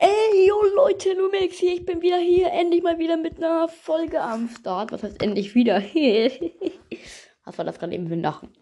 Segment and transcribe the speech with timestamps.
[0.00, 4.20] Ey, yo Leute, Lumix hier, ich bin wieder hier, endlich mal wieder mit einer Folge
[4.20, 4.92] am Start.
[4.92, 5.82] Was heißt endlich wieder?
[7.44, 8.54] Was war das gerade eben für ein Lachen?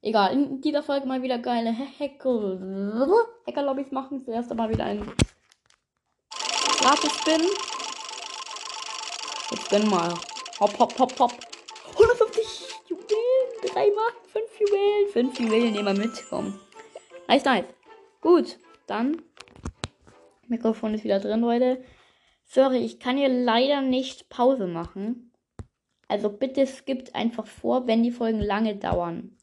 [0.00, 2.58] Egal, in dieser Folge mal wieder geile Hacker,
[3.46, 4.24] Hacker-Lobbys machen.
[4.24, 5.08] Zuerst einmal wieder ein
[6.80, 7.42] Gratis-Spin.
[9.52, 10.12] Jetzt gönn mal.
[10.58, 11.32] Hopp, hopp, hopp, hopp.
[11.92, 12.44] 150
[12.88, 15.08] Juwelen, 3 Marken, 5 Juwelen.
[15.12, 16.58] 5 Juwelen nehmen wir mit, komm.
[17.28, 17.66] Nice, nice.
[18.20, 18.58] Gut,
[18.88, 19.22] dann
[20.52, 21.82] Mikrofon ist wieder drin, Leute.
[22.44, 25.32] Sorry, ich kann hier leider nicht Pause machen.
[26.06, 29.36] Also bitte skippt einfach vor, wenn die Folgen lange dauern.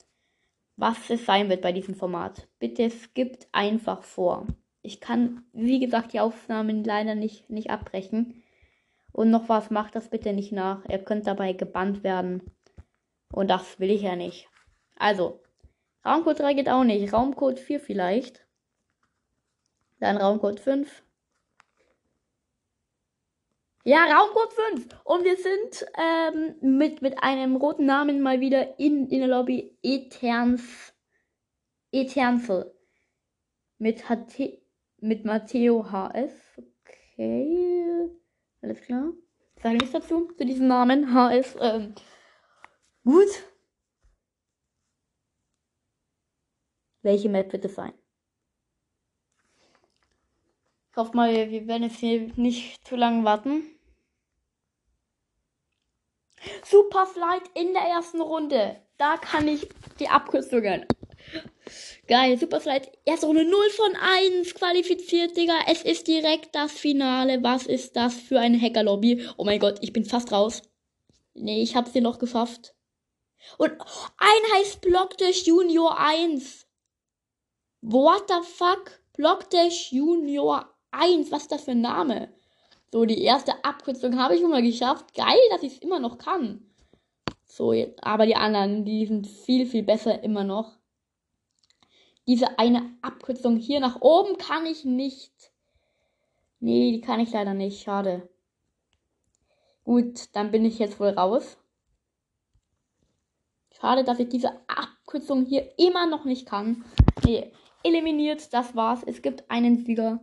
[0.76, 2.48] Was es sein wird bei diesem Format.
[2.60, 4.48] Bitte skippt einfach vor.
[4.82, 8.44] Ich kann, wie gesagt, die Aufnahmen leider nicht, nicht abbrechen.
[9.12, 10.86] Und noch was, macht das bitte nicht nach.
[10.88, 12.44] Ihr könnt dabei gebannt werden.
[13.34, 14.48] Und das will ich ja nicht.
[14.96, 15.42] Also,
[16.06, 17.12] Raumcode 3 geht auch nicht.
[17.12, 18.46] Raumcode 4 vielleicht.
[20.00, 21.04] Dann Raumcode 5.
[23.86, 24.88] Ja, Raumcode 5.
[25.06, 29.78] Und wir sind ähm, mit, mit einem roten Namen mal wieder in, in der Lobby
[29.82, 30.94] Eterns.
[31.92, 32.74] Eternsel.
[33.78, 34.62] Mit, HT,
[35.00, 36.34] mit Matteo HS.
[36.58, 38.10] Okay.
[38.62, 39.14] Alles klar.
[39.62, 41.14] Sage nichts dazu, zu diesem Namen.
[41.14, 41.56] HS.
[41.60, 41.96] Ähm,
[43.06, 43.30] gut.
[47.02, 47.94] Welche Map wird es sein?
[50.92, 53.64] Ich hoffe mal, wir werden jetzt hier nicht zu lange warten.
[56.66, 58.82] Super Flight in der ersten Runde.
[58.98, 59.68] Da kann ich
[60.00, 60.86] die Abkürzungen.
[62.08, 62.92] Geil, Super Flight.
[63.06, 65.60] Erste Runde 0 von 1 qualifiziert, Digga.
[65.68, 67.44] Es ist direkt das Finale.
[67.44, 69.28] Was ist das für eine Hackerlobby?
[69.38, 70.64] Oh mein Gott, ich bin fast raus.
[71.34, 72.74] Nee, ich hab's hier noch geschafft.
[73.58, 73.74] Und
[74.18, 76.68] Einheitsblockdash Junior 1.
[77.82, 79.00] What the fuck?
[79.14, 81.32] Blockdash Junior 1.
[81.32, 82.30] Was ist das für ein Name?
[82.92, 85.14] So, die erste Abkürzung habe ich schon mal geschafft.
[85.14, 86.66] Geil, dass ich es immer noch kann.
[87.46, 90.78] So, aber die anderen, die sind viel, viel besser immer noch.
[92.28, 95.52] Diese eine Abkürzung hier nach oben kann ich nicht.
[96.60, 97.82] Nee, die kann ich leider nicht.
[97.82, 98.30] Schade.
[99.84, 101.58] Gut, dann bin ich jetzt wohl raus.
[103.80, 106.86] Schade, dass ich diese Abkürzung hier immer noch nicht kann.
[107.26, 107.52] Nee,
[107.84, 109.02] eliminiert, das war's.
[109.06, 110.20] Es gibt einen Sieger.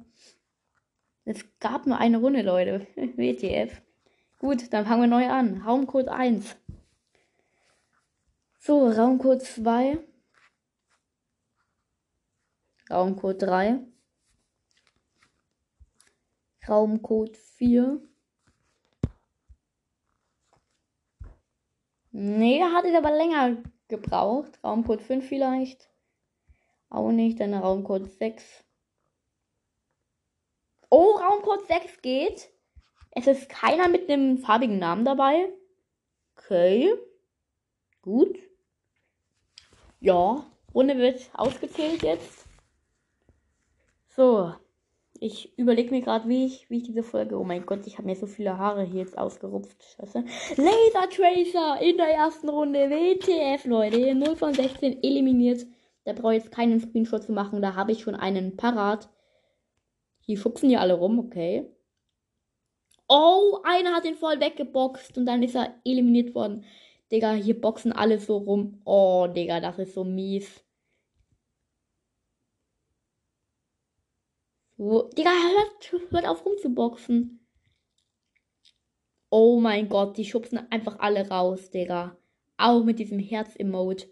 [1.27, 2.87] Es gab nur eine Runde, Leute.
[2.97, 3.83] WTF.
[4.39, 5.61] Gut, dann fangen wir neu an.
[5.63, 6.57] Raumcode 1.
[8.61, 9.99] So, Raumcode 2.
[12.89, 13.81] Raumcode 3.
[16.69, 18.01] Raumcode 4.
[22.13, 23.57] Nee, hat es aber länger
[23.89, 24.61] gebraucht.
[24.63, 25.91] Raumcode 5 vielleicht.
[26.89, 28.66] Auch nicht, dann Raumcode 6.
[30.99, 32.49] Oh, Raumcode 6 geht.
[33.11, 35.53] Es ist keiner mit einem farbigen Namen dabei.
[36.39, 36.91] Okay.
[38.01, 38.39] Gut.
[40.01, 42.47] Ja, Runde wird ausgezählt jetzt.
[44.09, 44.55] So.
[45.21, 47.39] Ich überlege mir gerade, wie ich, wie ich diese Folge.
[47.39, 49.77] Oh mein Gott, ich habe mir so viele Haare hier jetzt ausgerupft.
[49.85, 50.25] Scheiße.
[50.57, 52.89] Laser Tracer in der ersten Runde.
[52.89, 54.15] WTF, Leute.
[54.15, 55.67] 0 von 16 eliminiert.
[56.05, 57.61] Da brauche ich jetzt keinen Screenshot zu machen.
[57.61, 59.11] Da habe ich schon einen parat.
[60.27, 61.71] Die schubsen hier alle rum, okay.
[63.09, 66.65] Oh, einer hat den voll weggeboxt und dann ist er eliminiert worden.
[67.13, 68.81] Digga, hier boxen alle so rum.
[68.85, 70.65] Oh, Digga, das ist so mies.
[74.77, 77.47] So, Digga, hört, hört auf rumzuboxen.
[79.31, 82.17] Oh mein Gott, die schubsen einfach alle raus, Digga.
[82.57, 84.07] Auch mit diesem Herz-Emote.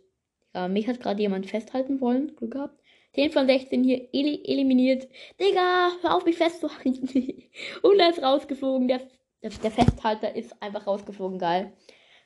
[0.55, 2.35] Digga, mich hat gerade jemand festhalten wollen.
[2.37, 2.81] Glück gehabt.
[3.15, 5.09] 10 von 16 hier el eliminiert.
[5.41, 7.09] Digga, hör auf mich festzuhalten.
[7.83, 8.89] Und er ist rausgeflogen.
[8.89, 9.01] Der,
[9.43, 11.39] der, der Festhalter ist einfach rausgeflogen.
[11.39, 11.73] Geil.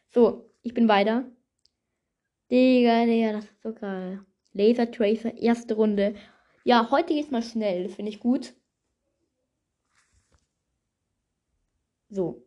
[0.09, 1.31] So, ich bin weiter.
[2.51, 4.25] Digga, Digga, das ist so geil.
[4.55, 6.15] Laser Tracer, erste Runde.
[6.65, 7.85] Ja, heute geht's mal schnell.
[7.85, 8.55] Das finde ich gut.
[12.11, 12.43] So.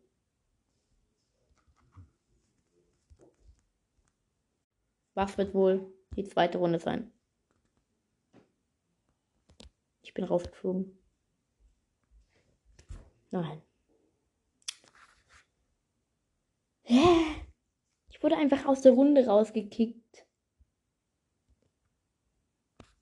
[5.14, 7.11] Was wird wohl die zweite Runde sein?
[10.12, 10.98] Ich bin rausgeflogen.
[13.30, 13.62] Nein.
[16.82, 17.02] Hä?
[18.10, 20.26] Ich wurde einfach aus der Runde rausgekickt.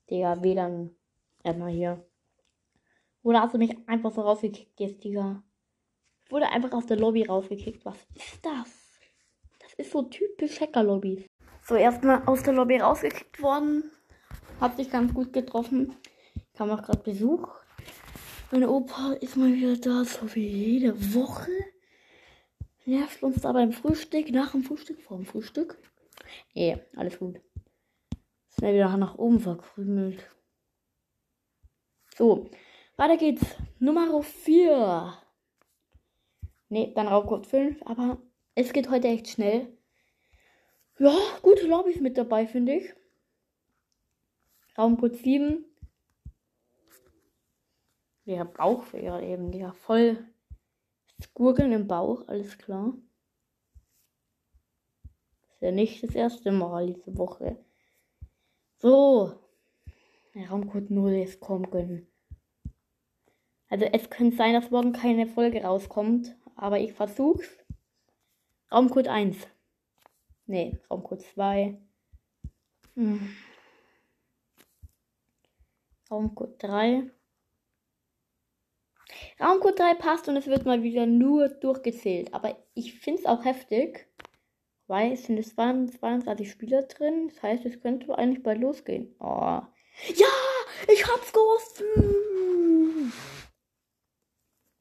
[0.09, 0.95] Digga, WLAN.
[1.43, 2.09] Erstmal hier.
[3.23, 5.43] Oder hast du mich einfach so rausgekickt jetzt, Digga?
[6.23, 7.83] Ich wurde einfach aus der Lobby rausgekickt.
[7.83, 9.01] Was ist das?
[9.59, 11.25] Das ist so typisch Hacker-Lobbys.
[11.63, 13.91] So, erstmal aus der Lobby rausgekickt worden.
[14.61, 15.93] Hat sich ganz gut getroffen.
[16.61, 17.49] Kam auch gerade Besuch.
[18.51, 21.49] Mein Opa ist mal wieder da, so wie jede Woche.
[22.85, 25.79] Nervt uns da beim Frühstück, nach dem Frühstück, vor dem Frühstück.
[26.53, 27.41] Nee, alles gut.
[28.55, 30.23] Schnell wieder nach oben verkrümelt.
[32.15, 32.51] So,
[32.95, 33.43] weiter geht's.
[33.79, 35.17] Nummer 4.
[36.69, 38.21] Nee, dann Raubcode 5, aber
[38.53, 39.75] es geht heute echt schnell.
[40.99, 42.93] Ja, gute Lobbys mit dabei, finde ich.
[44.77, 45.65] Raumcode 7.
[48.25, 50.23] Der Bauchfehler eben, der voll
[51.33, 52.93] Gurgeln im Bauch, alles klar.
[55.53, 57.63] Ist ja nicht das erste Mal diese Woche.
[58.77, 59.39] So.
[60.35, 62.07] Raumcode 0 ist kommen.
[63.67, 67.49] Also es könnte sein, dass morgen keine Folge rauskommt, aber ich versuch's.
[68.71, 69.47] Raumcode 1.
[70.45, 71.81] Nee, Raumcode 2.
[72.95, 73.35] Hm.
[76.09, 77.11] Raumcode 3.
[79.41, 82.33] Raumcode 3 passt und es wird mal wieder nur durchgezählt.
[82.33, 84.07] Aber ich finde es auch heftig,
[84.87, 87.29] weil es sind 22 Spieler drin.
[87.29, 89.15] Das heißt, es könnte eigentlich bald losgehen.
[89.19, 89.61] Oh.
[90.15, 90.27] Ja,
[90.87, 91.83] ich hab's gewusst.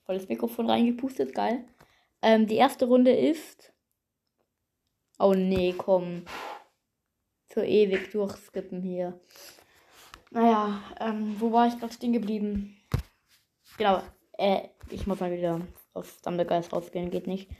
[0.04, 1.64] Volles Mikrofon reingepustet, geil.
[2.20, 3.72] Ähm, die erste Runde ist.
[5.18, 6.24] Oh nee, komm.
[7.54, 9.18] So ewig durchskippen hier.
[10.30, 12.76] Naja, ähm, wo war ich gerade stehen geblieben?
[13.78, 14.02] Genau,
[14.40, 15.60] äh, ich muss mal wieder
[15.94, 17.50] aus Dumblegeist rausgehen, geht nicht.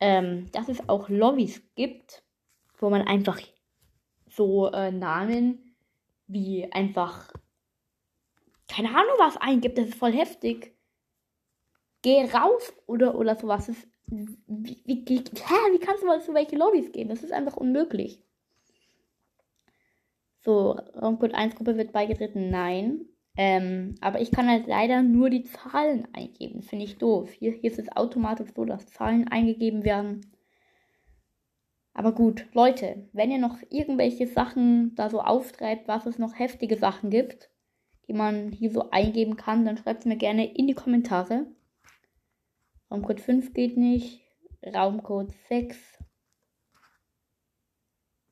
[0.00, 2.22] Ähm, dass es auch Lobbys gibt,
[2.78, 3.40] wo man einfach
[4.28, 5.76] so äh, Namen
[6.26, 7.32] wie einfach
[8.68, 10.74] keine Ahnung was eingibt, das ist voll heftig.
[12.00, 13.66] Geh raus oder oder sowas.
[13.66, 13.76] Das,
[14.06, 17.08] wie, wie, wie, hä, wie kannst du mal zu welche Lobbys gehen?
[17.08, 18.22] Das ist einfach unmöglich.
[20.40, 23.06] So, Raumcode 1 Gruppe wird beigetreten, nein.
[23.36, 26.62] Ähm, aber ich kann halt leider nur die Zahlen eingeben.
[26.62, 27.32] Finde ich doof.
[27.32, 30.32] Hier, hier ist es automatisch so, dass Zahlen eingegeben werden.
[31.94, 36.76] Aber gut, Leute, wenn ihr noch irgendwelche Sachen da so auftreibt, was es noch heftige
[36.76, 37.50] Sachen gibt,
[38.08, 41.46] die man hier so eingeben kann, dann schreibt es mir gerne in die Kommentare.
[42.90, 44.20] Raumcode 5 geht nicht.
[44.62, 45.78] Raumcode 6.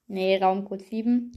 [0.07, 1.33] Nee, Raumcode 7.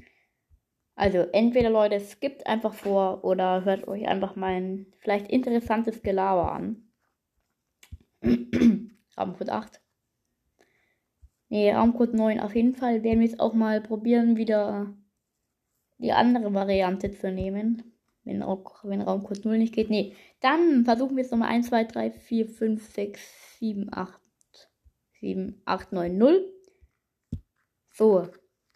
[0.95, 6.88] Also entweder Leute, skippt einfach vor oder hört euch einfach mein vielleicht interessantes Gelaber an.
[9.18, 9.81] Raumcode 8.
[11.50, 13.04] Nee, Raumcode 9 auf jeden Fall.
[13.04, 14.95] Werden wir jetzt auch mal probieren, wieder
[15.98, 17.84] die andere Variante zu nehmen.
[18.24, 19.90] Wenn, wenn Raumcode 0 nicht geht.
[19.90, 24.22] Nee, dann versuchen wir es nochmal 1, 2, 3, 4, 5, 6, 7, 8,
[25.19, 26.54] 7, 8, 9, 0.
[27.92, 28.30] So,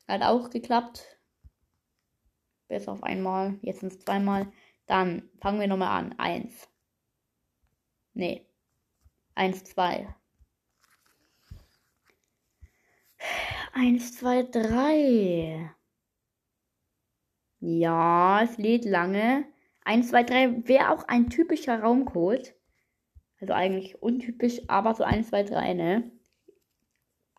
[0.08, 1.17] hat auch geklappt.
[2.78, 3.58] Bis auf einmal.
[3.64, 4.52] Jetzt sind es zweimal.
[4.86, 6.14] Dann fangen wir nochmal an.
[6.20, 6.70] Eins.
[8.14, 8.46] Nee.
[9.34, 10.16] Eins, zwei.
[13.74, 15.72] Eins, zwei, drei.
[17.62, 19.46] Ja, es lädt lange.
[19.84, 22.54] Eins, zwei, drei wäre auch ein typischer Raumcode.
[23.40, 26.12] Also eigentlich untypisch, aber so eins, zwei, drei, ne?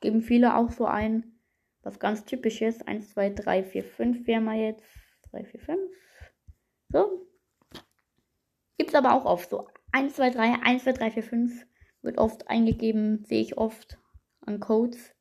[0.00, 1.38] Geben viele auch so ein,
[1.82, 2.88] was ganz typisch ist.
[2.88, 4.82] Eins, zwei, drei, vier, fünf wäre mal jetzt
[5.30, 5.80] 3, 4, 5.
[6.90, 7.26] So.
[8.78, 9.68] Gibt es aber auch oft so.
[9.92, 11.66] 1, 2, 3, 1, 2, 3, 4, 5
[12.02, 13.98] wird oft eingegeben, sehe ich oft
[14.40, 15.14] an Codes.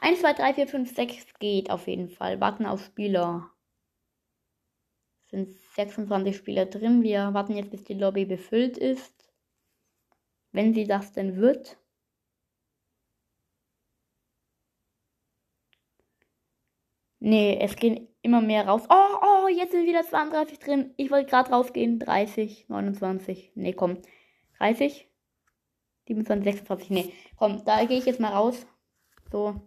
[0.00, 2.40] 1, 2, 3, 4, 5, 6 geht auf jeden Fall.
[2.40, 3.50] Warten auf Spieler.
[5.30, 7.02] Sind 26 Spieler drin.
[7.02, 9.32] Wir warten jetzt, bis die Lobby befüllt ist.
[10.52, 11.78] Wenn sie das denn wird.
[17.20, 18.82] Nee, es gehen immer mehr raus.
[18.88, 20.94] Oh, oh, jetzt sind wieder 32 drin.
[20.96, 21.98] Ich wollte gerade rausgehen.
[21.98, 23.52] 30, 29.
[23.54, 23.98] Nee, komm.
[24.58, 25.08] 30,
[26.06, 26.90] 27, 26.
[26.90, 28.66] Nee, komm, da gehe ich jetzt mal raus.
[29.30, 29.60] So.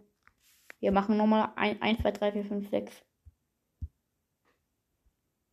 [0.80, 3.04] Wir machen nochmal 1, 2, 3, 4, 5, 6.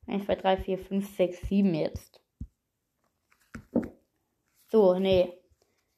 [0.08, 2.22] 1, 2, 3, 4, 5, 6, 7 jetzt.
[4.68, 5.32] So, nee.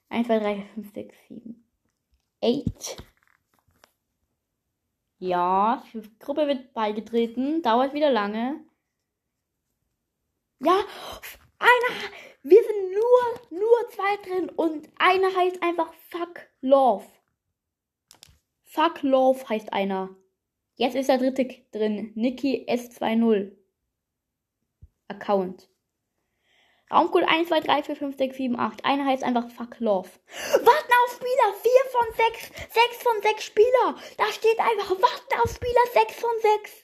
[0.09, 1.65] 1, 2, 3, 4, 5, 6, 7.
[2.43, 3.12] 8.
[5.23, 7.61] Ja, die Gruppe wird beigetreten.
[7.61, 8.59] Dauert wieder lange.
[10.59, 10.83] Ja,
[11.59, 12.11] einer.
[12.41, 17.05] Wir sind nur, nur zwei drin und einer heißt einfach Fuck Love.
[18.65, 20.13] Fuck Love heißt einer.
[20.75, 22.11] Jetzt ist der dritte drin.
[22.15, 23.55] Nikki S20.
[25.07, 25.69] Account.
[26.93, 28.85] Raumcode 1, 2, 3, 4, 5, 6, 7, 8.
[28.85, 30.09] Einer heißt einfach Fuck Love.
[30.51, 31.53] Warten auf Spieler!
[31.61, 32.73] 4 von 6!
[32.73, 33.95] 6 von 6 Spieler!
[34.17, 36.83] Da steht einfach Warten auf Spieler 6 von 6!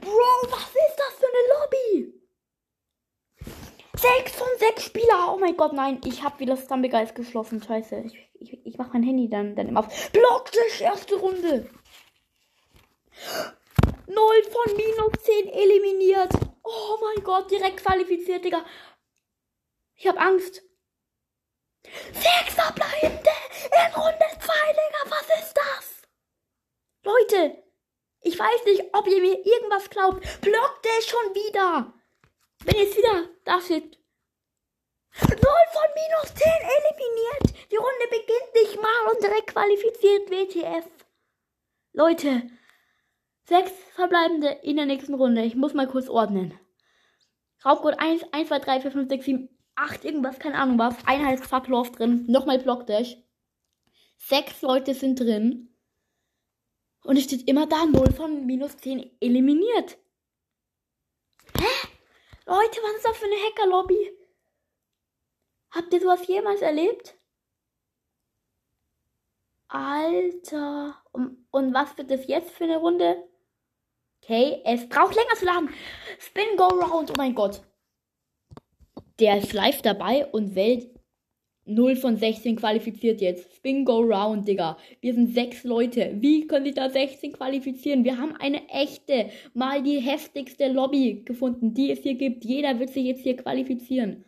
[0.00, 2.12] Bro, was ist das für eine Lobby?
[3.96, 5.34] Sechs von sechs Spieler.
[5.34, 6.00] Oh mein Gott, nein.
[6.04, 7.62] Ich habe wieder Stumblegeist geschlossen.
[7.62, 8.04] Scheiße.
[8.04, 10.12] Ich, ich, ich mach mein Handy dann, dann immer auf.
[10.12, 11.68] Block dich, erste Runde.
[14.06, 16.45] Null von minus 10 eliminiert.
[16.68, 18.66] Oh mein Gott, direkt qualifiziert, Digga.
[19.94, 20.62] Ich hab Angst.
[21.84, 23.30] Sechs verbleibende
[23.64, 25.02] in Runde 2, Digga.
[25.04, 26.02] Was ist das?
[27.04, 27.62] Leute,
[28.20, 30.40] ich weiß nicht, ob ihr mir irgendwas glaubt.
[30.40, 31.94] Blockt der schon wieder.
[32.64, 34.00] Wenn jetzt wieder da steht.
[35.20, 37.70] 0 von minus 10 eliminiert.
[37.70, 40.84] Die Runde beginnt nicht mal und direkt qualifiziert WTF.
[41.92, 42.50] Leute,
[43.48, 45.42] sechs verbleibende in der nächsten Runde.
[45.42, 46.58] Ich muss mal kurz ordnen.
[47.64, 50.96] Raubcode 1, 1, 2, 3, 4, 5, 6, 7, 8, irgendwas, keine Ahnung was.
[51.06, 52.24] Einer ist Fucklauf drin.
[52.28, 53.16] Nochmal Blockdash.
[54.18, 55.74] Sechs Leute sind drin.
[57.04, 59.98] Und es steht immer da 0 von minus 10 eliminiert.
[61.56, 61.88] Hä?
[62.46, 64.12] Leute, was ist das für eine Hackerlobby?
[65.70, 67.16] Habt ihr sowas jemals erlebt?
[69.68, 71.02] Alter.
[71.12, 73.28] Und, und was wird das jetzt für eine Runde?
[74.22, 75.68] Okay, es braucht länger zu laden.
[76.18, 77.62] Spin Go Round, oh mein Gott.
[79.18, 80.90] Der ist live dabei und wählt
[81.66, 83.56] 0 von 16 qualifiziert jetzt.
[83.56, 84.78] Spin Go Round, Digga.
[85.00, 86.16] Wir sind sechs Leute.
[86.20, 88.04] Wie können sich da 16 qualifizieren?
[88.04, 92.44] Wir haben eine echte, mal die heftigste Lobby gefunden, die es hier gibt.
[92.44, 94.24] Jeder wird sich jetzt hier qualifizieren.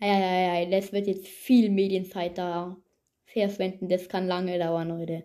[0.00, 2.76] Ja, das wird jetzt viel Medienzeit da
[3.24, 3.88] verschwenden.
[3.88, 5.24] Das kann lange dauern, Leute.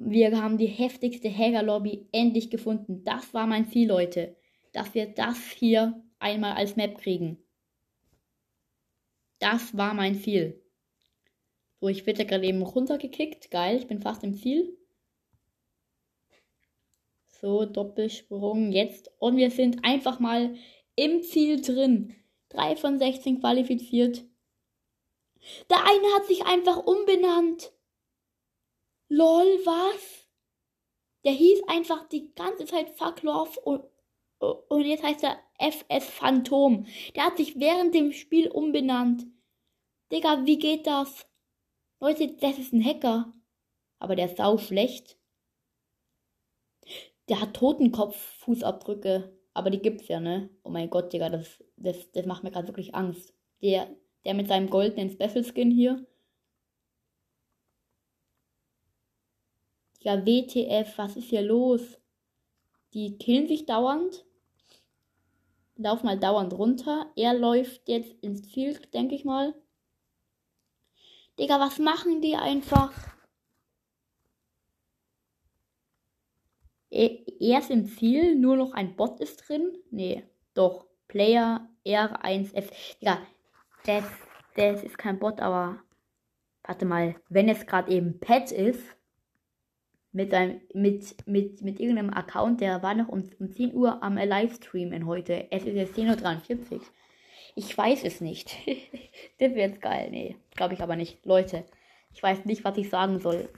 [0.00, 3.02] Wir haben die heftigste Hacker-Lobby endlich gefunden.
[3.02, 4.36] Das war mein Ziel, Leute.
[4.72, 7.42] Dass wir das hier einmal als Map kriegen.
[9.40, 10.62] Das war mein Ziel.
[11.80, 13.50] So, ich werde gerade eben runtergekickt.
[13.50, 14.78] Geil, ich bin fast im Ziel.
[17.26, 19.10] So, Doppelsprung jetzt.
[19.18, 20.54] Und wir sind einfach mal
[20.94, 22.14] im Ziel drin.
[22.50, 24.24] 3 von 16 qualifiziert.
[25.70, 27.72] Der eine hat sich einfach umbenannt.
[29.08, 30.28] Lol, was?
[31.24, 33.84] Der hieß einfach die ganze Zeit Fuck Love und,
[34.38, 36.86] und jetzt heißt er FS Phantom.
[37.16, 39.26] Der hat sich während dem Spiel umbenannt.
[40.12, 41.26] Digga, wie geht das?
[42.00, 43.32] Leute, das ist ein Hacker.
[43.98, 45.18] Aber der ist sau schlecht.
[47.28, 49.36] Der hat Totenkopf-Fußabdrücke.
[49.54, 50.50] Aber die gibt's ja, ne?
[50.62, 53.34] Oh mein Gott, Digga, das, das, das macht mir gerade wirklich Angst.
[53.60, 53.88] Der,
[54.24, 56.06] der mit seinem goldenen Special Skin hier.
[60.00, 61.98] Ja, WTF, was ist hier los?
[62.94, 64.24] Die killen sich dauernd.
[65.76, 67.12] Lauf mal dauernd runter.
[67.16, 69.54] Er läuft jetzt ins Ziel, denke ich mal.
[71.38, 72.92] Digga, was machen die einfach?
[76.90, 79.76] Er ist im Ziel, nur noch ein Bot ist drin.
[79.90, 80.24] Nee,
[80.54, 80.86] doch.
[81.06, 82.70] Player R1F.
[83.00, 83.20] Digga,
[83.84, 84.04] das,
[84.56, 85.82] das ist kein Bot, aber.
[86.64, 88.97] Warte mal, wenn es gerade eben Pet ist,
[90.18, 94.16] mit, seinem, mit, mit, mit irgendeinem Account, der war noch um, um 10 Uhr am
[94.16, 95.46] Livestreamen heute.
[95.52, 96.80] Es ist jetzt 10.43 Uhr.
[97.54, 98.56] Ich weiß es nicht.
[99.38, 100.08] das wird jetzt geil.
[100.10, 101.24] Nee, glaube ich aber nicht.
[101.24, 101.64] Leute,
[102.12, 103.48] ich weiß nicht, was ich sagen soll.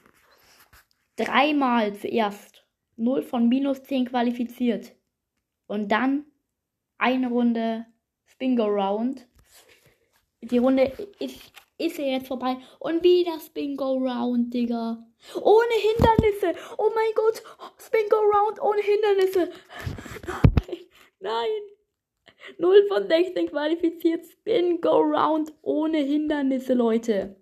[1.17, 4.93] Dreimal zuerst 0 von minus 10 qualifiziert.
[5.67, 6.27] Und dann
[6.99, 7.87] eine Runde
[8.27, 9.27] Spingo Round.
[10.43, 12.57] Die Runde ist, ist ja jetzt vorbei.
[12.79, 15.07] Und wieder Spingo Round, Digga.
[15.41, 16.55] Ohne Hindernisse.
[16.79, 17.43] Oh mein Gott.
[17.79, 19.51] Spingo Round ohne Hindernisse.
[20.27, 20.79] Nein.
[21.21, 21.71] Nein.
[22.59, 24.27] 0 von 16 qualifiziert.
[24.27, 27.37] Spin Go Round ohne Hindernisse, Leute.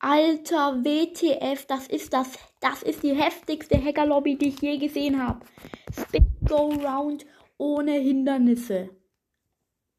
[0.00, 5.44] Alter WTF, das ist das, das ist die heftigste Hackerlobby, die ich je gesehen habe.
[5.92, 8.90] Spin Go Round ohne Hindernisse.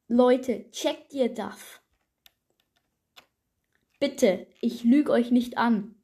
[0.07, 1.81] Leute, checkt ihr das?
[3.99, 5.95] Bitte, ich lüge euch nicht an.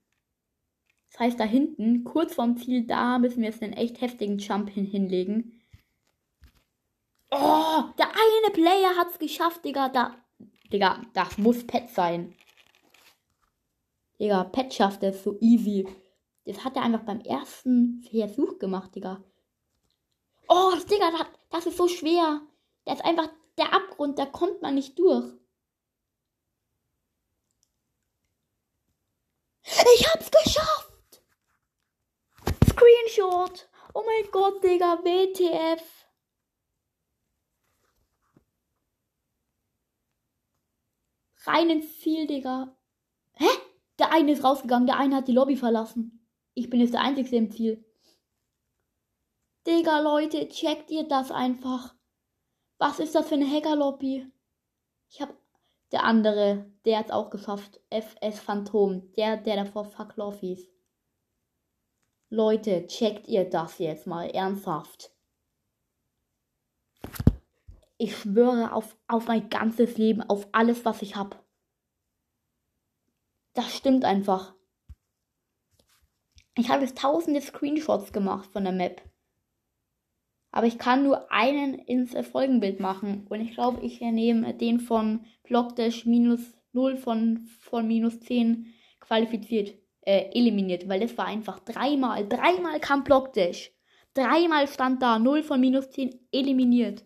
[1.11, 4.69] Das heißt, da hinten, kurz vorm Ziel, da müssen wir jetzt einen echt heftigen Jump
[4.69, 5.61] hin hinlegen.
[7.31, 9.89] Oh, der eine Player hat's geschafft, Digga.
[9.89, 10.15] Da,
[10.73, 12.35] Digga, das muss Pet sein.
[14.19, 15.87] Digga, Pet schafft es so easy.
[16.45, 19.23] Das hat er einfach beim ersten Versuch gemacht, Digga.
[20.49, 22.41] Oh, Digga, das, das ist so schwer.
[22.83, 25.31] Das ist einfach der Abgrund, da kommt man nicht durch.
[29.93, 31.21] Ich hab's geschafft!
[32.67, 33.69] Screenshot!
[33.93, 36.05] Oh mein Gott, Digga, WTF!
[41.45, 42.75] Rein ins Ziel, Digga.
[43.33, 43.45] Hä?
[43.99, 46.27] Der eine ist rausgegangen, der eine hat die Lobby verlassen.
[46.55, 47.85] Ich bin jetzt der Einzige im Ziel.
[49.67, 51.95] Digga, Leute, checkt ihr das einfach.
[52.77, 54.31] Was ist das für eine Hacker-Lobby?
[55.09, 55.35] Ich hab.
[55.95, 57.79] Der andere, der hat's auch geschafft.
[57.89, 59.13] FS Phantom.
[59.13, 60.69] Der, der davor Fuck Love hieß.
[62.29, 65.13] Leute, checkt ihr das jetzt mal ernsthaft.
[67.97, 71.41] Ich schwöre auf, auf mein ganzes Leben, auf alles, was ich hab.
[73.53, 74.53] Das stimmt einfach.
[76.57, 79.01] Ich habe jetzt tausende Screenshots gemacht von der Map.
[80.55, 83.27] Aber ich kann nur einen ins Folgenbild machen.
[83.29, 86.39] Und ich glaube, ich nehme den von Blockdash minus
[86.71, 90.87] 0 von, von minus 10 qualifiziert, äh, eliminiert.
[90.87, 93.73] Weil das war einfach dreimal, dreimal kam Blockdash.
[94.13, 97.03] Dreimal stand da 0 von minus 10 eliminiert.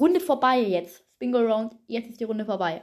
[0.00, 1.06] Runde vorbei jetzt.
[1.20, 2.82] Bingo Round, jetzt ist die Runde vorbei.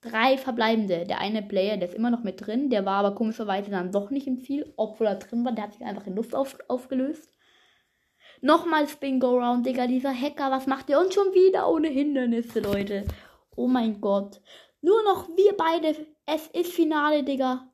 [0.00, 1.06] Drei verbleibende.
[1.06, 2.70] Der eine Player, der ist immer noch mit drin.
[2.70, 5.50] Der war aber komischerweise dann doch nicht im Ziel, obwohl er drin war.
[5.50, 7.35] Der hat sich einfach in Luft auf, aufgelöst.
[8.40, 9.86] Nochmal Spin Go Round, Digga.
[9.86, 11.00] Dieser Hacker, was macht der?
[11.00, 13.04] Und schon wieder ohne Hindernisse, Leute.
[13.54, 14.40] Oh mein Gott.
[14.82, 15.96] Nur noch wir beide.
[16.26, 17.70] Es ist Finale, Digga.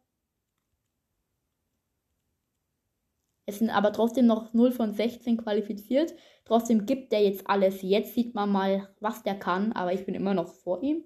[3.44, 6.14] Es sind aber trotzdem noch 0 von 16 qualifiziert.
[6.44, 7.82] Trotzdem gibt der jetzt alles.
[7.82, 9.72] Jetzt sieht man mal, was der kann.
[9.72, 11.04] Aber ich bin immer noch vor ihm.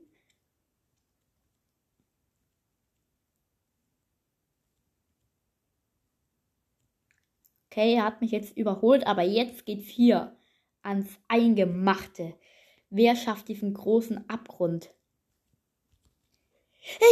[7.77, 10.35] Okay, er hat mich jetzt überholt, aber jetzt geht's hier
[10.81, 12.33] ans Eingemachte.
[12.89, 14.95] Wer schafft diesen großen Abgrund?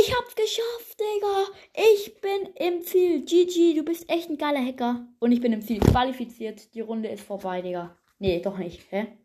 [0.00, 1.44] Ich hab's geschafft, Digga.
[1.92, 3.26] Ich bin im Ziel.
[3.26, 5.06] GG, du bist echt ein geiler Hacker.
[5.18, 6.72] Und ich bin im Ziel qualifiziert.
[6.72, 7.98] Die Runde ist vorbei, Digga.
[8.18, 8.90] Nee, doch nicht.
[8.90, 9.18] Hä?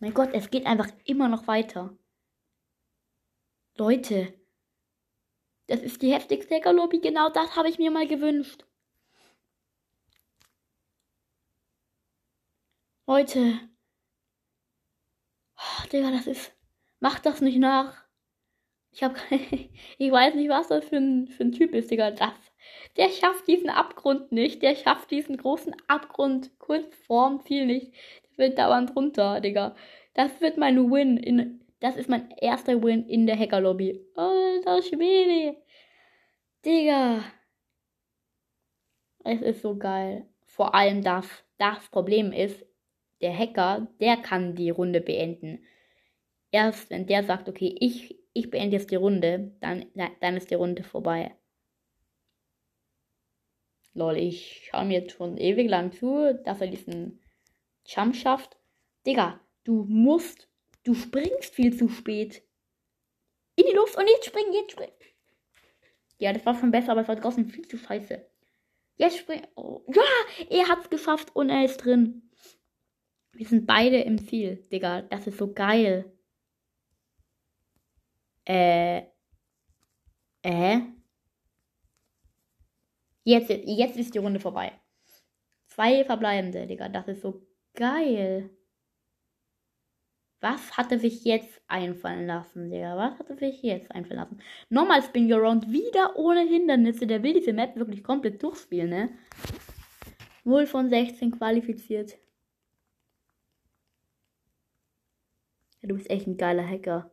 [0.00, 1.96] Mein Gott, es geht einfach immer noch weiter.
[3.78, 4.34] Leute.
[5.66, 7.00] Das ist die heftigste Hacker-Lobby.
[7.00, 8.66] Genau das habe ich mir mal gewünscht.
[13.06, 13.60] Leute.
[15.58, 16.52] Oh, Digga, das ist.
[17.00, 18.02] Macht das nicht nach.
[18.92, 19.16] Ich hab
[19.98, 22.12] Ich weiß nicht, was das für ein, für ein Typ ist, Digga.
[22.12, 22.32] Das.
[22.96, 24.62] Der schafft diesen Abgrund nicht.
[24.62, 27.92] Der schafft diesen großen Abgrund kurz vorm Ziel nicht.
[28.38, 29.76] Der wird dauernd runter, Digga.
[30.14, 31.60] Das wird mein Win in.
[31.80, 34.00] Das ist mein erster Win in der Hackerlobby.
[34.14, 35.58] Alter Schwede.
[36.64, 37.22] Digga.
[39.24, 40.26] Es ist so geil.
[40.46, 41.26] Vor allem das.
[41.58, 42.64] Das Problem ist,
[43.24, 45.64] der Hacker, der kann die Runde beenden.
[46.52, 49.86] Erst wenn der sagt, okay, ich, ich beende jetzt die Runde, dann,
[50.20, 51.34] dann ist die Runde vorbei.
[53.94, 57.20] Lol, ich schaue mir jetzt schon ewig lang zu, dass er diesen
[57.86, 58.58] Jump schafft.
[59.06, 60.48] Digga, du musst,
[60.82, 62.42] du springst viel zu spät.
[63.56, 64.92] In die Luft und jetzt springen, jetzt springen.
[66.18, 68.22] Ja, das war schon besser, aber es war draußen viel zu scheiße.
[68.96, 69.46] Jetzt springen.
[69.54, 69.80] Oh.
[69.88, 70.02] Ja,
[70.50, 72.23] er hat's geschafft und er ist drin.
[73.34, 75.02] Wir sind beide im Ziel, Digga.
[75.02, 76.12] Das ist so geil.
[78.44, 79.02] Äh.
[80.42, 80.80] Äh.
[83.24, 84.72] Jetzt, jetzt ist die Runde vorbei.
[85.66, 86.88] Zwei verbleibende, Digga.
[86.88, 88.50] Das ist so geil.
[90.40, 92.96] Was hat er sich jetzt einfallen lassen, Digga?
[92.96, 94.40] Was hat er sich jetzt einfallen lassen?
[94.68, 97.06] Nochmal Spin Your Round, wieder ohne Hindernisse.
[97.06, 99.08] Der will diese Map wirklich komplett durchspielen, ne?
[100.44, 102.18] 0 von 16 qualifiziert.
[105.84, 107.10] Ja, du bist echt ein geiler Hacker.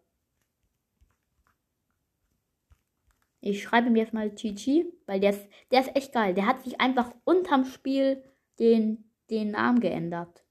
[3.41, 6.33] Ich schreibe mir jetzt mal GG, weil der ist, der ist echt geil.
[6.33, 8.23] Der hat sich einfach unterm Spiel
[8.59, 10.45] den, den Namen geändert.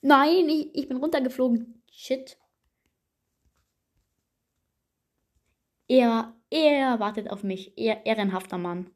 [0.00, 1.82] Nein, ich, ich bin runtergeflogen.
[1.92, 2.36] Shit.
[5.88, 7.78] Er, er wartet auf mich.
[7.78, 8.90] Er, ehrenhafter Mann.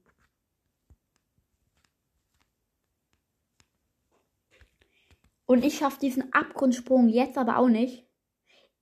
[5.51, 8.07] Und ich schaffe diesen Abgrundsprung jetzt aber auch nicht.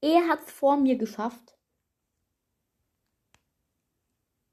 [0.03, 1.57] Er hat es vor mir geschafft.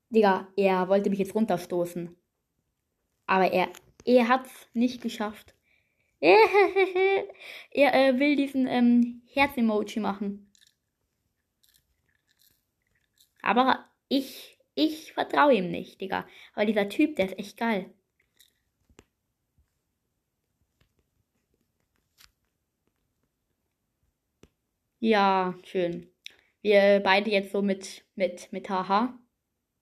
[0.10, 2.16] Digga, er wollte mich jetzt runterstoßen.
[3.26, 3.68] Aber er,
[4.06, 5.56] er hat es nicht geschafft.
[6.22, 7.28] er
[7.74, 10.50] äh, will diesen ähm, Herz-Emoji machen.
[13.42, 16.26] Aber ich, ich vertraue ihm nicht, Digga.
[16.54, 17.94] Aber dieser Typ, der ist echt geil.
[25.06, 26.10] Ja, schön.
[26.64, 29.16] Wir beide jetzt so mit, mit, mit Haha.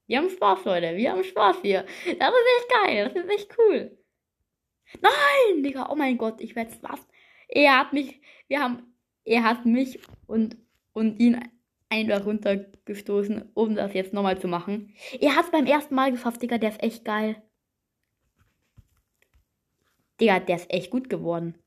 [0.06, 0.98] Wir haben Spaß, Leute.
[0.98, 1.86] Wir haben Spaß hier.
[2.20, 3.06] Das ist echt geil.
[3.06, 3.98] Das ist echt cool.
[5.02, 5.90] Nein, Digga.
[5.90, 7.00] Oh mein Gott, ich werde was.
[7.48, 10.58] Er hat mich, wir haben, er hat mich und,
[10.92, 11.42] und ihn
[11.88, 14.94] einfach runtergestoßen, um das jetzt nochmal zu machen.
[15.22, 16.58] Er hat es beim ersten Mal geschafft, Digga.
[16.58, 17.42] Der ist echt geil.
[20.20, 21.58] Digga, der ist echt gut geworden.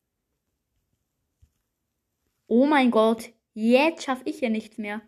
[2.49, 5.01] Oh mein Gott, jetzt schaffe ich hier nichts mehr.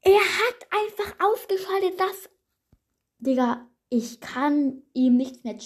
[0.00, 2.30] Er hat einfach ausgeschaltet, dass.
[3.18, 5.58] Digga, ich kann ihm nichts mehr.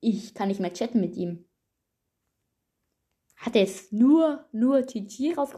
[0.00, 1.44] Ich kann nicht mehr chatten mit ihm.
[3.36, 5.50] Hat er es nur, nur GG raus.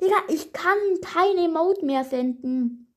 [0.00, 2.94] Digga, ich kann keine Emote mehr senden.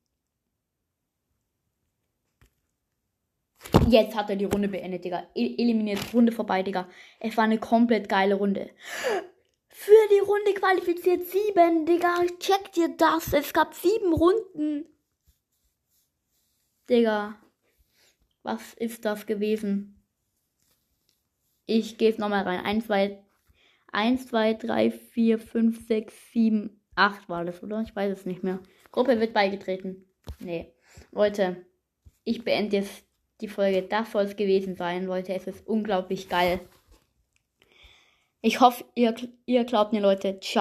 [3.88, 5.26] Jetzt hat er die Runde beendet, Digga.
[5.34, 6.88] Eliminiert, Runde vorbei, Digga.
[7.18, 8.70] Es war eine komplett geile Runde.
[9.84, 12.24] Für die Runde qualifiziert sieben, Digga.
[12.38, 13.32] Check dir das.
[13.32, 14.86] Es gab sieben Runden.
[16.88, 17.34] Digga.
[18.44, 20.00] Was ist das gewesen?
[21.66, 22.64] Ich gebe nochmal rein.
[22.64, 23.24] 1, 2,
[23.90, 27.80] 1, 2, 3, 4, 5, 6, 7, 8 war das, oder?
[27.80, 28.60] Ich weiß es nicht mehr.
[28.92, 30.08] Gruppe wird beigetreten.
[30.38, 30.72] Nee.
[31.10, 31.66] Leute,
[32.22, 33.04] ich beende jetzt
[33.40, 33.82] die Folge.
[33.82, 35.34] Das soll es gewesen sein, Leute.
[35.34, 36.60] Es ist unglaublich geil.
[38.44, 39.14] Ich hoffe, ihr,
[39.46, 40.40] ihr glaubt mir, Leute.
[40.40, 40.60] Ciao.